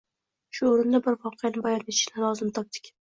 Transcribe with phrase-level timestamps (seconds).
[0.59, 2.91] Shu oʻrinda bir voqeani bayon etishni lozim topdik